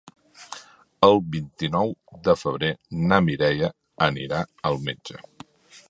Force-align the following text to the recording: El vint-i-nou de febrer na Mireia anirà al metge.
El 1.07 1.19
vint-i-nou 1.35 1.93
de 2.29 2.35
febrer 2.45 2.71
na 3.13 3.21
Mireia 3.29 3.71
anirà 4.11 4.45
al 4.73 4.85
metge. 4.91 5.21